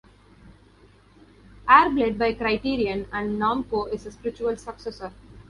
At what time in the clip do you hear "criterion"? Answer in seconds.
2.33-3.05